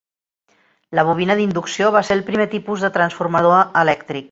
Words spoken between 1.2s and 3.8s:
d'inducció va ser el primer tipus de transformador